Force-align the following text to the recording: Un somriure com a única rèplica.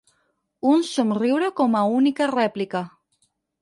Un 0.69 0.81
somriure 0.93 1.53
com 1.61 1.79
a 1.83 1.87
única 2.01 2.33
rèplica. 2.37 2.87